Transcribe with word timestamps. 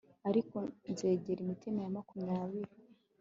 Ariko 0.29 0.55
nzegera 0.91 1.39
imitima 1.41 1.79
ya 1.81 1.93
makumyabiri 1.97 2.73